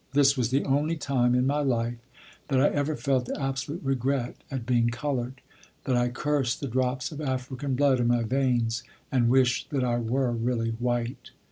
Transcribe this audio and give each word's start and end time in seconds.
This 0.13 0.35
was 0.35 0.49
the 0.49 0.63
only 0.65 0.95
time 0.95 1.35
in 1.35 1.45
my 1.45 1.59
life 1.61 1.99
that 2.47 2.59
I 2.59 2.69
ever 2.69 2.95
felt 2.95 3.29
absolute 3.37 3.83
regret 3.83 4.35
at 4.49 4.65
being 4.65 4.89
colored, 4.89 5.41
that 5.83 5.95
I 5.95 6.09
cursed 6.09 6.59
the 6.59 6.67
drops 6.67 7.11
of 7.11 7.21
African 7.21 7.75
blood 7.75 7.99
in 7.99 8.07
my 8.07 8.23
veins 8.23 8.81
and 9.11 9.29
wished 9.29 9.69
that 9.69 9.83
I 9.83 9.99
were 9.99 10.31
really 10.31 10.71
white. 10.71 11.29